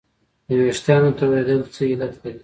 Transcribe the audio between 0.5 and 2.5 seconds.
وېښتانو تویدل څه علت لري